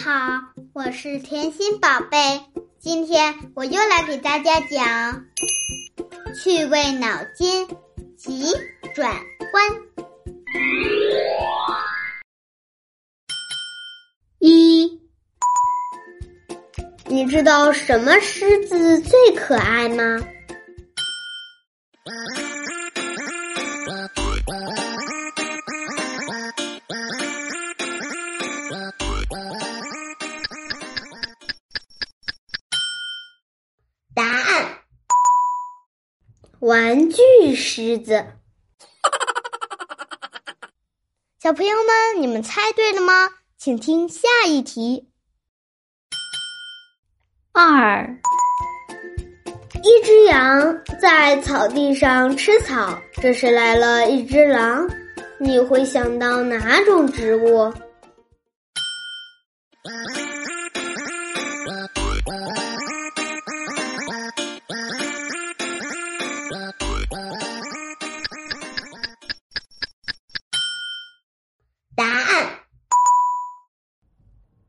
[0.00, 0.40] 好，
[0.72, 2.40] 我是甜心宝贝。
[2.78, 5.26] 今天我又来给大家讲
[6.34, 7.68] 趣味脑筋
[8.16, 8.46] 急
[8.94, 9.12] 转
[9.52, 9.70] 弯。
[14.38, 14.98] 一，
[17.04, 20.18] 你知道什么狮子最可爱吗？
[36.62, 38.24] 玩具狮子。
[41.40, 43.28] 小朋友们，你们猜对了吗？
[43.58, 45.08] 请听下一题。
[47.50, 48.16] 二，
[49.82, 54.88] 一只羊在草地上吃草，这时来了一只狼，
[55.40, 57.74] 你会想到哪种植物？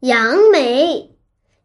[0.00, 1.10] 杨梅。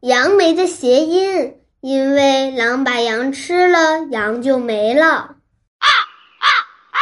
[0.02, 5.08] 杨梅的谐音，因为狼把羊吃了，羊就没了。
[5.08, 5.88] 啊
[6.40, 6.48] 啊
[6.92, 7.00] 啊！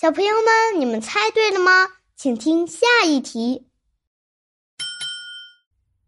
[0.00, 1.88] 小朋友们，你们猜对了吗？
[2.14, 3.66] 请听下一题。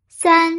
[0.09, 0.53] 三，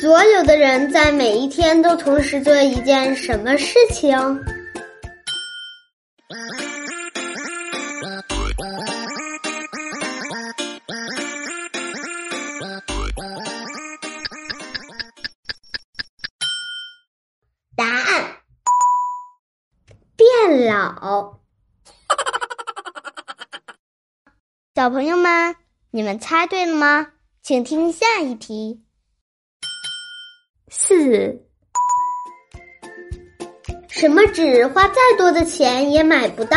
[0.00, 4.16] 所有的人在每一天都同时做一件什么事情？
[20.50, 21.38] 老。
[24.74, 25.56] 小朋友们，
[25.90, 27.12] 你们猜对了吗？
[27.42, 28.82] 请听下一题。
[30.68, 31.42] 四，
[33.88, 36.56] 什么纸花再多的钱也买不到？